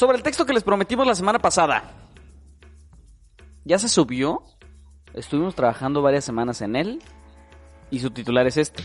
[0.00, 1.92] Sobre el texto que les prometimos la semana pasada.
[3.66, 4.42] ¿Ya se subió?
[5.12, 7.02] Estuvimos trabajando varias semanas en él.
[7.90, 8.82] Y su titular es este.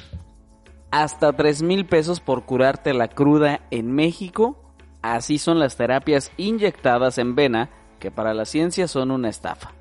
[0.92, 4.76] Hasta 3 mil pesos por curarte la cruda en México.
[5.02, 7.70] Así son las terapias inyectadas en vena
[8.02, 9.72] que para la ciencia son una estafa.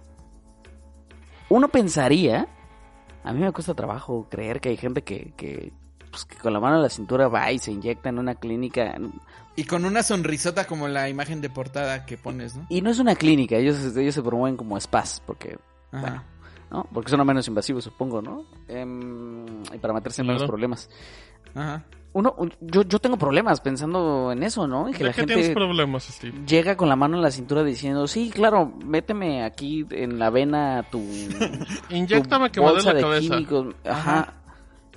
[1.49, 2.47] Uno pensaría,
[3.25, 5.73] a mí me cuesta trabajo creer que hay gente que, que,
[6.15, 8.97] pues, que con la mano en la cintura va y se inyecta en una clínica.
[9.57, 12.67] Y con una sonrisota como la imagen de portada que pones, ¿no?
[12.69, 15.59] Y no es una clínica, ellos, ellos se promueven como spas, porque,
[15.93, 16.01] Ajá.
[16.01, 16.23] bueno,
[16.71, 16.89] ¿no?
[16.93, 18.45] Porque son menos invasivos, supongo, ¿no?
[18.69, 20.89] Em, y para meterse en menos problemas.
[21.55, 21.85] Ajá.
[22.15, 24.87] Uno, un- yo, yo tengo problemas pensando en eso, ¿no?
[24.87, 26.43] En que ¿De la qué tienes gente problemas, Steve?
[26.47, 30.85] llega con la mano en la cintura diciendo, sí, claro, méteme aquí en la vena
[30.93, 30.99] tu,
[31.91, 33.21] Inyéctame tu que me bolsa la de cabeza.
[33.35, 33.75] químicos.
[33.85, 34.33] Ajá.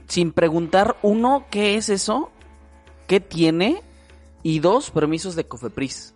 [0.07, 2.31] Sin preguntar, uno, ¿qué es eso?
[3.07, 3.81] ¿Qué tiene?
[4.43, 6.15] Y dos, permisos de Cofepris.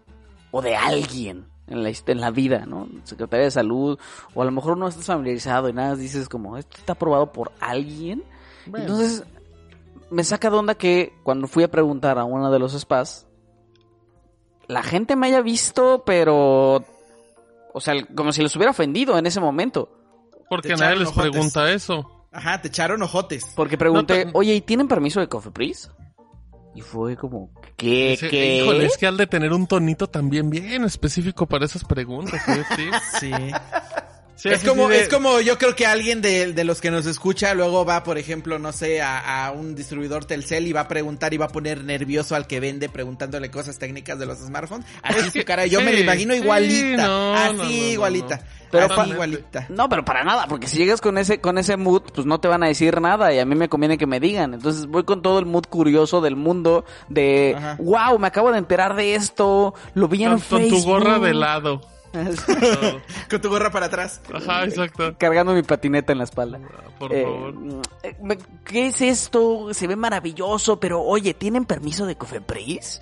[0.52, 2.88] O de alguien en la, en la vida, ¿no?
[3.04, 3.98] Secretaría de Salud.
[4.34, 7.52] O a lo mejor no estás familiarizado y nada, dices como, esto está aprobado por
[7.60, 8.24] alguien.
[8.66, 8.86] Bueno.
[8.86, 9.24] Entonces,
[10.10, 13.28] me saca de onda que cuando fui a preguntar a uno de los spas,
[14.68, 16.86] la gente me haya visto, pero...
[17.74, 19.90] O sea, como si les hubiera ofendido en ese momento.
[20.50, 22.11] Porque nadie les pregunta eso.
[22.32, 23.46] Ajá, te echaron ojotes.
[23.56, 25.92] Porque pregunté, No oye, ¿y tienen permiso de Cofepris?
[26.74, 28.18] Y fue como, ¿qué?
[28.30, 28.62] ¿Qué?
[28.62, 32.64] Híjole, es que al de tener un tonito también bien específico para esas preguntas, ¿eh,
[32.72, 32.98] Steve?
[33.20, 33.32] Sí.
[34.42, 37.06] Sí, es como, de- es como yo creo que alguien de, de los que nos
[37.06, 40.88] escucha luego va, por ejemplo, no sé, a, a un distribuidor Telcel y va a
[40.88, 44.88] preguntar y va a poner nervioso al que vende preguntándole cosas técnicas de los smartphones.
[45.04, 47.06] Así Es su cara, yo me la imagino sí, igualita.
[47.06, 48.38] no, así no, no, no, igualita.
[48.38, 48.44] no.
[48.72, 49.66] Pero así igualita.
[49.70, 52.48] No, pero para nada, porque si llegas con ese, con ese mood, pues no te
[52.48, 54.54] van a decir nada y a mí me conviene que me digan.
[54.56, 57.76] Entonces voy con todo el mood curioso del mundo de, Ajá.
[57.80, 60.80] wow, me acabo de enterar de esto, lo vi en con, con Facebook.
[60.82, 61.82] tu gorra de lado.
[63.30, 64.22] Con tu gorra para atrás.
[64.34, 65.16] Ajá, exacto.
[65.18, 66.60] Cargando mi patineta en la espalda.
[67.00, 67.54] Por Eh, favor.
[68.04, 69.74] eh, ¿Qué es esto?
[69.74, 73.02] Se ve maravilloso, pero oye, ¿tienen permiso de Cofepris?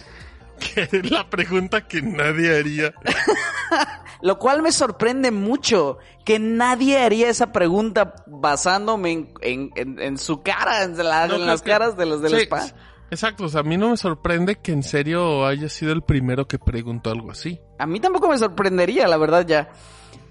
[0.60, 2.94] Que es la pregunta que nadie haría.
[4.22, 10.18] Lo cual me sorprende mucho que nadie haría esa pregunta basándome en, en- en- en
[10.18, 12.66] su cara, en, la- No, en creo las que- caras de los del Sí, spa.
[13.12, 16.48] Exacto, o sea, a mí no me sorprende que en serio haya sido el primero
[16.48, 17.60] que preguntó algo así.
[17.80, 19.70] A mí tampoco me sorprendería, la verdad, ya.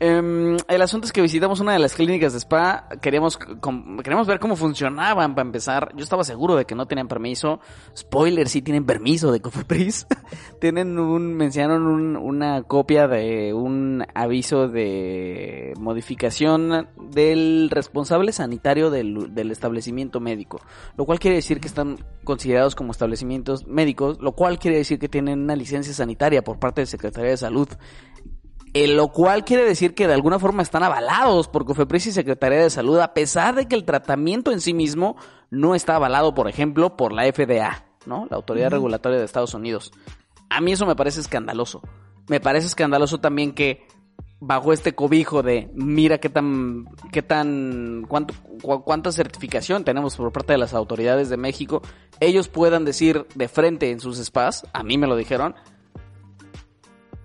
[0.00, 4.28] Em, el asunto es que visitamos una de las clínicas de spa, queríamos, com- queríamos
[4.28, 5.93] ver cómo funcionaban para empezar.
[5.97, 7.59] Yo estaba seguro de que no tenían permiso.
[7.97, 10.06] Spoiler, sí tienen permiso de Cofepris.
[10.61, 18.91] tienen un, me enseñaron un- una copia de un aviso de modificación del responsable sanitario
[18.91, 20.60] del, del establecimiento médico.
[20.97, 25.09] Lo cual quiere decir que están considerados como establecimientos médicos, lo cual quiere decir que
[25.09, 27.69] tienen una licencia sanitaria por parte de Secretaría de Salud.
[28.84, 32.59] Eh, lo cual quiere decir que de alguna forma están avalados por Cofepris y Secretaría
[32.61, 35.16] de Salud, a pesar de que el tratamiento en sí mismo
[35.50, 38.27] no está avalado, por ejemplo, por la FDA, ¿no?
[38.31, 39.91] La Autoridad Regulatoria de Estados Unidos.
[40.50, 41.83] A mí eso me parece escandaloso.
[42.28, 43.87] Me parece escandaloso también que
[44.41, 50.31] bajo este cobijo de mira qué tan qué tan cuánto cu- cuánta certificación tenemos por
[50.31, 51.83] parte de las autoridades de México,
[52.21, 55.56] ellos puedan decir de frente en sus spas, a mí me lo dijeron,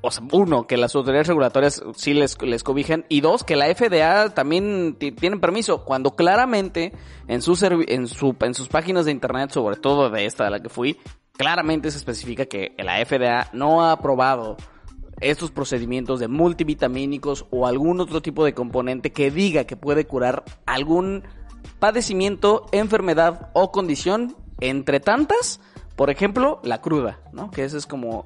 [0.06, 3.74] o sea, uno, que las autoridades regulatorias sí les, les cobijan, y dos, que la
[3.74, 6.92] FDA también ti- tienen permiso, cuando claramente
[7.30, 7.54] en, su
[7.88, 10.98] en, su, en sus páginas de internet, sobre todo de esta de la que fui,
[11.38, 14.58] claramente se especifica que la FDA no ha aprobado
[15.22, 20.44] estos procedimientos de multivitamínicos o algún otro tipo de componente que diga que puede curar
[20.66, 21.24] algún
[21.80, 25.62] padecimiento, enfermedad o condición, entre tantas,
[25.96, 27.52] por ejemplo, la cruda, ¿no?
[27.52, 28.26] Que ese es como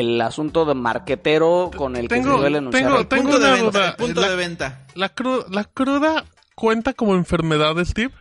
[0.00, 2.84] el asunto de marquetero con el que se suele anunciar.
[2.84, 3.64] tengo- el- tengo punto de venta.
[3.78, 3.88] duda.
[3.90, 4.86] el punto La- de venta.
[4.94, 6.24] ¿La, cru- ¿La cruda
[6.54, 8.12] cuenta como enfermedad, Steve?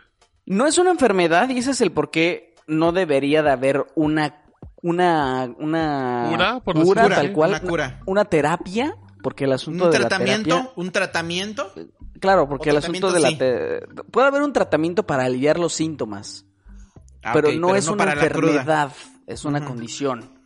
[0.46, 4.38] No es una enfermedad y ese es el por qué no debería de haber una
[4.84, 6.60] una una ¿Cura?
[6.62, 7.34] Por cura, decirlo tal así.
[7.36, 8.00] cual, Una cura.
[8.08, 11.74] una terapia, porque el asunto Un de la tratamiento, terapia, un tratamiento.
[12.20, 13.82] claro, porque el asunto de la te-
[14.12, 16.46] puede haber un tratamiento para aliviar los síntomas,
[17.24, 18.26] Ah, pero no es una la cruda.
[18.26, 18.92] enfermedad,
[19.28, 20.41] es una condición.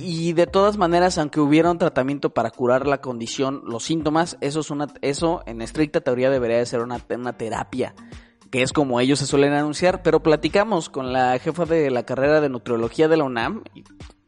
[0.00, 4.60] Y de todas maneras, aunque hubiera un tratamiento para curar la condición, los síntomas, eso
[4.60, 7.94] es una, eso en estricta teoría debería de ser una, una terapia,
[8.50, 12.40] que es como ellos se suelen anunciar, pero platicamos con la jefa de la carrera
[12.40, 13.84] de nutriología de la UNAM, y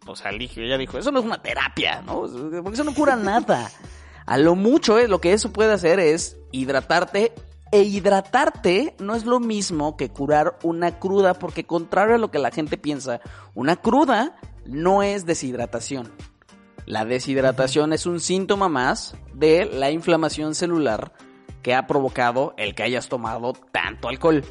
[0.06, 2.22] o sea, ella dijo, eso no es una terapia, ¿no?
[2.62, 3.70] Porque eso no cura nada.
[4.26, 7.32] A lo mucho, eh, lo que eso puede hacer es hidratarte
[7.72, 12.38] e hidratarte no es lo mismo que curar una cruda, porque contrario a lo que
[12.38, 13.20] la gente piensa,
[13.54, 14.36] una cruda
[14.66, 16.10] no es deshidratación.
[16.86, 21.12] La deshidratación es un síntoma más de la inflamación celular
[21.62, 24.44] que ha provocado el que hayas tomado tanto alcohol.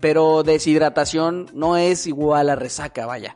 [0.00, 3.34] Pero deshidratación no es igual a resaca, vaya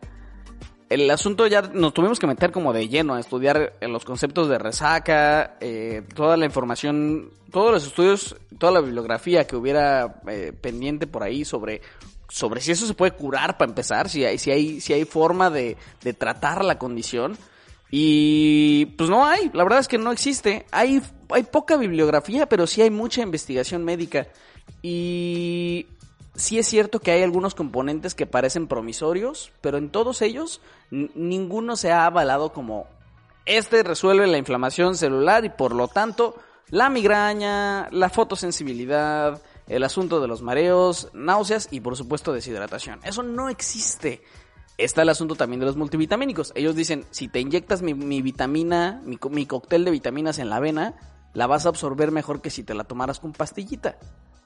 [0.91, 4.59] el asunto ya nos tuvimos que meter como de lleno a estudiar los conceptos de
[4.59, 11.07] resaca, eh, toda la información, todos los estudios, toda la bibliografía que hubiera eh, pendiente
[11.07, 11.81] por ahí sobre,
[12.31, 15.51] sobre si eso se puede curar para empezar, si hay, si hay, si hay forma
[15.51, 17.37] de, de tratar la condición.
[17.91, 20.65] Y pues no hay, la verdad es que no existe.
[20.71, 24.29] Hay, hay poca bibliografía, pero sí hay mucha investigación médica.
[24.81, 25.87] Y
[26.37, 30.61] sí es cierto que hay algunos componentes que parecen promisorios, pero en todos ellos
[30.91, 32.87] ninguno se ha avalado como
[33.45, 36.37] este resuelve la inflamación celular y por lo tanto
[36.69, 43.01] la migraña, la fotosensibilidad, el asunto de los mareos, náuseas y por supuesto deshidratación.
[43.05, 44.23] Eso no existe.
[44.77, 46.53] Está el asunto también de los multivitamínicos.
[46.55, 50.95] Ellos dicen, si te inyectas mi, vitamina, mi, cóctel de vitaminas en la vena,
[51.35, 53.99] la vas a absorber mejor que si te la tomaras con pastillita.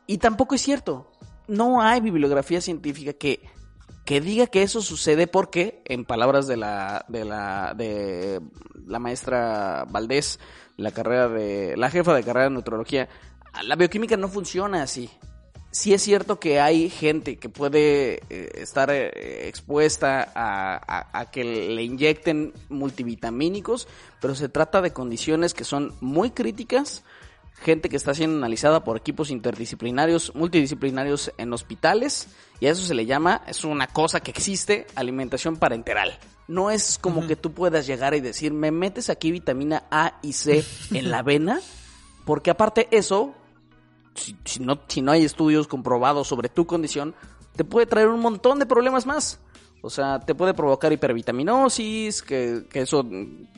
[0.06, 1.11] Y tampoco es cierto
[1.47, 3.41] no hay bibliografía científica que,
[4.05, 8.41] que diga que eso sucede porque, en palabras de la, de la, de
[8.87, 10.41] la maestra Valdés,
[10.76, 13.09] la carrera de, la jefa de carrera de nutrología,
[13.62, 15.11] la bioquímica no funciona así.
[15.71, 21.43] Sí es cierto que hay gente que puede eh, estar eh, expuesta a, a, que
[21.43, 23.89] le inyecten multivitamínicos,
[24.21, 27.03] pero se trata de condiciones que son muy críticas,
[27.61, 32.29] gente que está siendo analizada por equipos interdisciplinarios, multidisciplinarios en hospitales,
[32.61, 36.19] y a eso se le llama, es una cosa que existe, alimentación parenteral.
[36.47, 40.35] No es como que tú puedas llegar y decir, me metes aquí vitamina A y
[40.35, 41.61] C en la vena,
[42.25, 43.35] porque aparte eso,
[44.14, 47.14] si, no, si no hay estudios comprobados sobre tu condición,
[47.56, 49.40] te puede traer un montón de problemas más.
[49.82, 53.05] O sea, te puede provocar hipervitaminosis, que, eso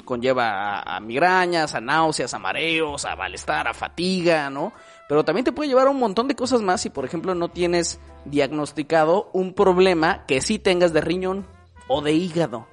[0.05, 4.73] conlleva a, migrañas, a náuseas, a mareos, a malestar, a fatiga, ¿no?
[5.09, 7.49] Pero también te puede llevar a un montón de cosas más si, por ejemplo, no
[7.49, 11.47] tienes diagnosticado un problema que sí tengas de riñón
[11.87, 12.67] o de hígado.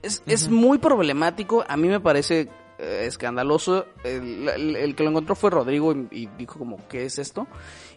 [0.00, 2.48] Es, es muy problemático, a mí me parece
[2.78, 3.86] eh, escandaloso.
[4.04, 7.48] El, que lo encontró fue Rodrigo y, dijo como, ¿qué es esto?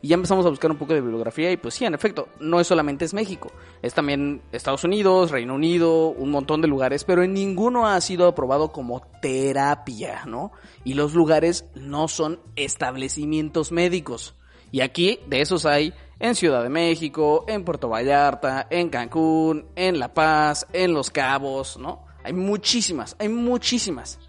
[0.02, 2.60] Y ya empezamos a buscar un poco de bibliografía y pues sí, en efecto, no
[2.60, 3.52] es solamente es México,
[3.84, 8.28] es también Estados Unidos, Reino Unido, un montón de lugares, pero en ninguno ha sido
[8.28, 10.52] aprobado como terapia, ¿no?
[10.84, 14.36] Y los lugares no son establecimientos médicos.
[14.72, 20.00] Y aquí de esos hay en Ciudad de México, en Puerto Vallarta, en Cancún, en
[20.00, 22.06] La Paz, en Los Cabos, ¿no?
[22.24, 24.20] Hay muchísimas, hay muchísimas.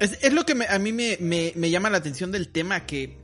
[0.00, 3.18] Es, lo que a mí me, llama la atención del tema, que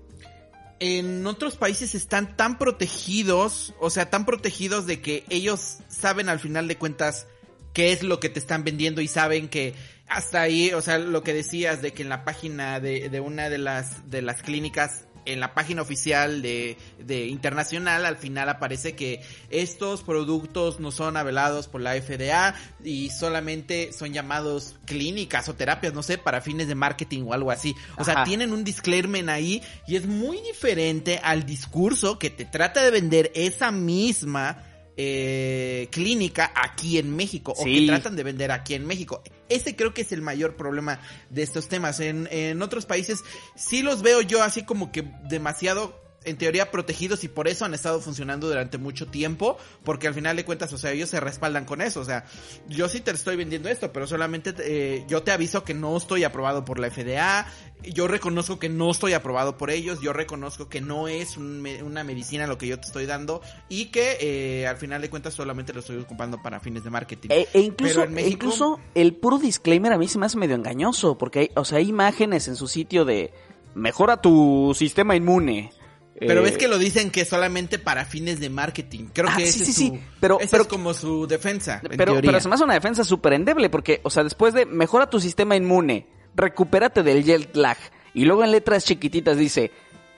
[0.78, 6.38] en otros países están tan protegidos, o sea, tan protegidos de que ellos saben al
[6.38, 7.26] final de cuentas
[7.72, 9.74] qué es lo que te están vendiendo y saben que
[10.06, 13.48] hasta ahí, o sea, lo que decías de que en la página de, de una
[13.48, 18.94] de las, de las clínicas en la página oficial de, de, internacional al final aparece
[18.94, 25.54] que estos productos no son avelados por la FDA y solamente son llamados clínicas o
[25.54, 27.74] terapias, no sé, para fines de marketing o algo así.
[27.98, 32.82] O sea, tienen un disclaimer ahí y es muy diferente al discurso que te trata
[32.82, 34.62] de vender esa misma
[34.96, 39.22] eh, clínica aquí en México o que tratan de vender aquí en México.
[39.48, 41.00] Ese creo que es el mayor problema
[41.30, 42.00] de estos temas.
[42.00, 43.22] En, en otros países
[43.54, 47.72] sí los veo yo así como que demasiado en teoría protegidos y por eso han
[47.72, 51.64] estado funcionando durante mucho tiempo, porque al final de cuentas, o sea, ellos se respaldan
[51.64, 52.24] con eso, o sea,
[52.68, 56.24] yo sí te estoy vendiendo esto, pero solamente eh, yo te aviso que no estoy
[56.24, 57.46] aprobado por la FDA,
[57.82, 62.46] yo reconozco que no estoy aprobado por ellos, yo reconozco que no es una medicina
[62.46, 65.80] lo que yo te estoy dando y que eh, al final de cuentas solamente lo
[65.80, 67.28] estoy ocupando para fines de marketing.
[67.30, 71.16] E, e incluso, e incluso el puro disclaimer a mí se me hace medio engañoso,
[71.16, 73.32] porque hay, o sea, hay imágenes en su sitio de
[73.74, 75.70] mejora tu sistema inmune
[76.18, 79.06] pero ves eh, que lo dicen que solamente para fines de marketing.
[79.12, 80.00] Creo que ah, ese sí, sí, sí.
[80.20, 81.80] Pero, pero, es como su defensa.
[81.96, 85.10] Pero, pero se me hace una defensa súper endeble porque, o sea, después de mejora
[85.10, 87.76] tu sistema inmune, recupérate del jet lag
[88.14, 89.70] y luego en letras chiquititas dice,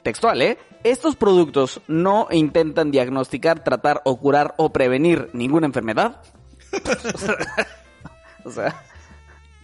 [0.02, 0.58] textual, ¿eh?
[0.84, 6.22] Estos productos no intentan diagnosticar, tratar o curar o prevenir ninguna enfermedad.
[8.44, 8.82] O sea,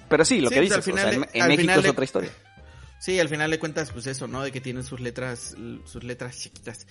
[0.09, 1.61] pero sí, lo Sí, que pues, dices, al final o sea, de- en, en México
[1.63, 2.31] final es otra historia.
[3.05, 4.41] Sí, al final de cuentas, pues eso, ¿no?
[4.43, 6.87] De que tienen sus letras, sus letras chiquitas.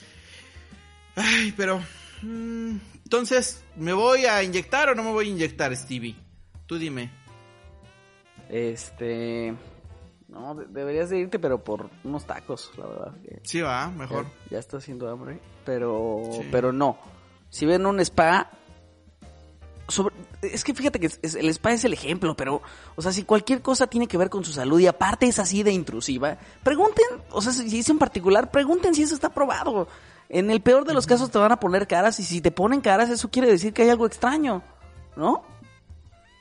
[1.16, 1.80] Ay, pero...
[2.22, 6.16] mm, entonces, ¿me voy a inyectar o no me voy a inyectar, Stevie?
[6.68, 7.10] Tú dime.
[8.50, 9.56] Este,
[10.28, 13.12] no, de- deberías de irte, pero por unos tacos, la verdad.
[13.42, 14.26] Sí, va, mejor.
[14.46, 16.48] Ya, ya está haciendo hambre, pero, Sí.
[16.52, 16.98] pero no.
[17.50, 18.52] Si ven un spa,
[19.88, 22.62] sobre, es que fíjate que el spa es el ejemplo, pero,
[22.96, 25.64] o sea, si cualquier cosa tiene que ver con su salud y aparte es así
[25.64, 29.88] de intrusiva, pregunten, o sea, si es en particular, pregunten si eso está probado.
[30.30, 32.82] En el peor de los casos te van a poner caras y si te ponen
[32.82, 34.64] caras eso quiere decir que hay algo extraño,
[35.16, 35.44] ¿no?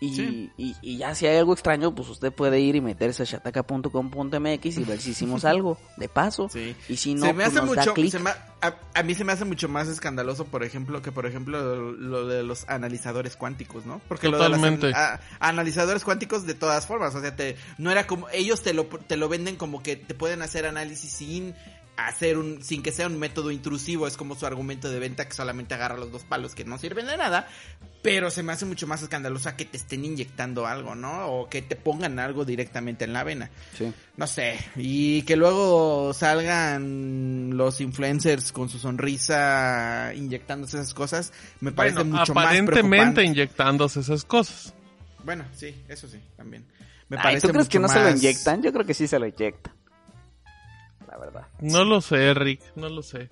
[0.05, 0.51] Y, Sí.
[0.57, 4.79] y, y ya si hay algo extraño, pues usted puede ir y meterse a shataka.com.mx
[4.79, 6.49] y ver si hicimos algo, de paso.
[6.49, 6.75] Sí.
[6.89, 8.11] Y si no, se me pues hace nos da mucho, clic.
[8.11, 11.27] se me a, a mí se me hace mucho más escandaloso, por ejemplo, que por
[11.27, 14.01] ejemplo lo, lo de los analizadores cuánticos, ¿no?
[14.09, 14.93] Porque lo de los Totalmente.
[14.95, 18.85] a- analizadores cuánticos de todas formas, o sea, te, no era como ellos te lo
[18.87, 21.55] te lo venden como que te pueden hacer análisis sin
[21.97, 25.35] hacer un sin que sea un método intrusivo, es como su argumento de venta que
[25.35, 27.49] solamente agarra los dos palos que no sirven de nada,
[28.03, 31.27] pero se me hace mucho más escandaloso que te estén inyectando algo, ¿no?
[31.27, 33.93] O que te pongan algo directamente en la vena Sí.
[34.17, 41.73] no sé, y que luego salgan los influencers con su sonrisa inyectándose esas cosas, me
[41.73, 44.75] parece Bueno, mucho más aparentemente inyectándose esas cosas.
[45.25, 46.65] Bueno, sí, eso sí, también.
[47.09, 48.63] Me Ay, parece ¿Tú crees que no se lo inyectan?
[48.63, 49.75] Yo creo que sí se lo inyectan.
[51.13, 51.47] La verdad.
[51.61, 53.29] No lo sé, Rick, no lo sé.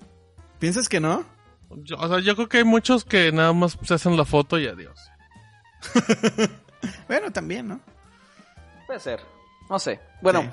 [0.59, 1.25] ¿Piensas que no?
[1.77, 4.59] Yo- o sea, yo creo que hay muchos que nada más se hacen la foto
[4.59, 4.99] y adiós.
[7.07, 7.79] Bueno, también, ¿no?
[8.87, 9.19] Puede ser.
[9.69, 9.99] No sé.
[10.21, 10.49] Bueno, Sí.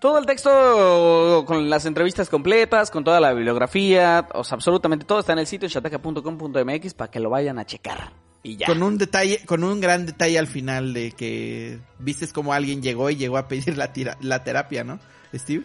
[0.00, 5.20] todo el texto con las entrevistas completas, con toda la bibliografía, o sea, absolutamente todo
[5.20, 8.12] está en el sitio shataka.com.mx para que lo vayan a checar.
[8.42, 8.66] Y ya.
[8.66, 13.08] Con un detalle, con un gran detalle al final de que vistes como alguien llegó
[13.10, 14.98] y llegó a pedir la, tira- la terapia, ¿no?
[15.34, 15.64] Steve.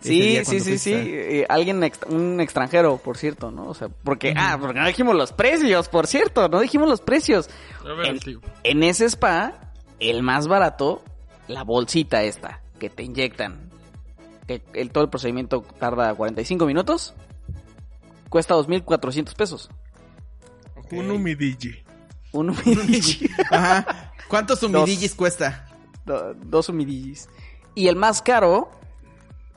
[0.00, 0.92] Sí, sí, sí, sí.
[0.94, 3.66] Eh, alguien, ex- un extranjero, por cierto, ¿no?
[3.68, 7.50] O sea, porque, ah, porque no dijimos los precios, por cierto, no dijimos los precios.
[7.84, 8.20] A ver, En,
[8.62, 11.02] en ese spa, el más barato,
[11.48, 13.70] la bolsita esta, que te inyectan.
[14.46, 17.14] Que el, todo el procedimiento tarda 45 minutos.
[18.28, 19.68] Cuesta 2.400 pesos.
[20.92, 21.82] Un humidigi.
[22.32, 23.28] Un humidigi.
[23.50, 24.12] Ajá.
[24.28, 25.66] ¿Cuántos humidillis cuesta?
[26.06, 27.28] Do- dos humidillis.
[27.74, 28.70] Y el más caro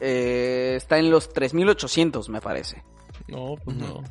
[0.02, 2.84] eh, está en los 3.800, me parece.
[3.28, 4.04] No, pues no.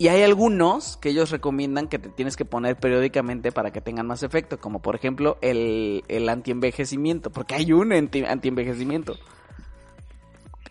[0.00, 4.06] Y hay algunos que ellos recomiendan que te tienes que poner periódicamente para que tengan
[4.06, 9.16] más efecto, como por ejemplo el, el antienvejecimiento, porque hay un anti, antienvejecimiento.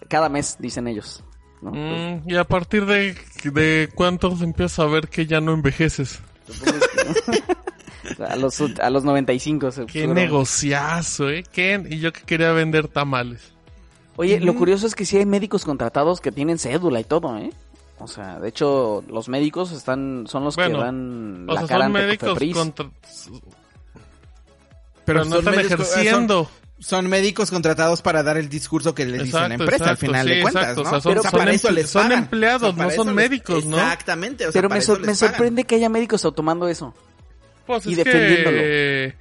[0.10, 1.24] Cada mes, dicen ellos.
[1.62, 1.72] ¿no?
[1.72, 3.16] Mm, y a partir de,
[3.52, 6.22] de cuántos empiezas a ver que ya no envejeces.
[8.26, 9.72] a, los, a los 95.
[9.72, 10.14] se- Qué seguro.
[10.14, 11.44] negociazo, ¿eh?
[11.52, 11.84] ¿Qué?
[11.90, 13.54] Y yo que quería vender tamales.
[14.18, 17.52] Oye, lo curioso es que sí hay médicos contratados que tienen cédula y todo, ¿eh?
[18.00, 21.68] O sea, de hecho, los médicos están son los Bueno, que dan O la sea,
[21.68, 22.90] cara son ante médicos contra...
[25.06, 26.44] Pero no están médicos- ejerciendo.
[26.80, 29.98] Son, son médicos contratados para dar el discurso que les dice la Exacto, empresa al
[29.98, 30.90] final sí, de cuentas, exacto, ¿no?
[30.90, 32.20] o sea, son- O sea, son para eso emple- les son pagan.
[32.24, 33.78] empleados, para no son les- médicos, ¿no?
[33.78, 36.94] Exactamente, o sea, Pero para me, les me sorprende que haya médicos tomando eso.
[37.66, 38.58] Pues Y es defendiéndolo.
[38.58, 39.16] que...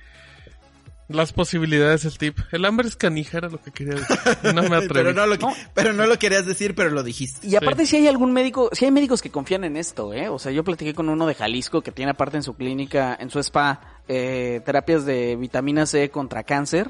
[1.09, 2.39] Las posibilidades, el tip.
[2.51, 4.17] El hambre es canija, era lo que quería decir.
[4.55, 4.89] No me atreví.
[4.93, 5.55] Pero no, lo, No.
[5.73, 7.47] pero no lo querías decir, pero lo dijiste.
[7.47, 10.29] Y aparte si hay algún médico, si hay médicos que confían en esto, ¿eh?
[10.29, 13.31] O sea, yo platiqué con uno de Jalisco que tiene aparte en su clínica, en
[13.31, 16.89] su spa, eh, terapias de vitamina C contra cáncer.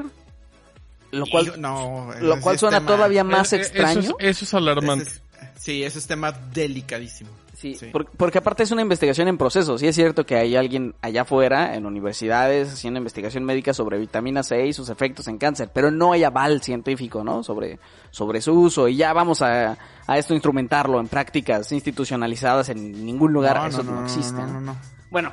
[1.12, 4.00] Lo cual, no, lo cual suena tema- todavía más Eh, eh, extraño.
[4.00, 5.10] Eso es, eso es alarmante.
[5.56, 7.30] Sí, eso es tema delicadísimo.
[7.54, 7.86] Sí, Sí.
[7.86, 9.78] por- porque aparte es una investigación en proceso.
[9.78, 14.42] Sí es cierto que hay alguien allá afuera, en universidades, haciendo investigación médica sobre vitamina
[14.42, 17.42] C y sus efectos en cáncer, pero no hay aval científico, ¿no?
[17.42, 17.78] Sobre,
[18.10, 18.88] sobre su uso.
[18.88, 23.66] Y ya vamos a, a esto instrumentarlo en prácticas institucionalizadas en ningún lugar.
[23.68, 24.32] Eso no, existe.
[24.40, 24.52] no, ¿no?
[24.52, 24.76] no, no.
[25.10, 25.32] Bueno,